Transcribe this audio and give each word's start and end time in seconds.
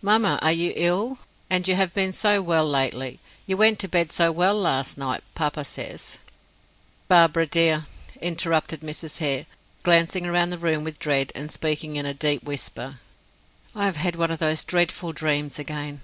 "Mamma, 0.00 0.38
are 0.42 0.52
you 0.52 0.72
ill? 0.76 1.18
And 1.50 1.66
you 1.66 1.74
have 1.74 1.92
been 1.92 2.12
so 2.12 2.40
well 2.40 2.64
lately; 2.64 3.18
you 3.48 3.56
went 3.56 3.80
to 3.80 3.88
bed 3.88 4.12
so 4.12 4.30
well 4.30 4.54
last 4.54 4.96
night. 4.96 5.24
Papa 5.34 5.64
says" 5.64 6.20
"Barbara, 7.08 7.46
dear," 7.48 7.86
interrupted 8.20 8.82
Mrs. 8.82 9.18
Hare, 9.18 9.44
glancing 9.82 10.28
round 10.28 10.52
the 10.52 10.58
room 10.58 10.84
with 10.84 11.00
dread, 11.00 11.32
and 11.34 11.50
speaking 11.50 11.96
in 11.96 12.06
a 12.06 12.14
deep 12.14 12.44
whisper, 12.44 13.00
"I 13.74 13.86
have 13.86 13.96
had 13.96 14.14
one 14.14 14.30
of 14.30 14.38
those 14.38 14.62
dreadful 14.62 15.12
dreams 15.12 15.58
again." 15.58 16.00